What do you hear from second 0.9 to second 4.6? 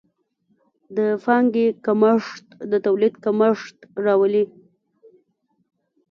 د پانګې کمښت د تولید کمښت راولي.